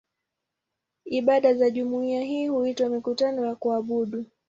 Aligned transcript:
Ibada 1.05 1.53
za 1.53 1.69
jumuiya 1.69 2.23
hii 2.23 2.47
huitwa 2.47 2.89
"mikutano 2.89 3.45
ya 3.45 3.55
kuabudu". 3.55 4.25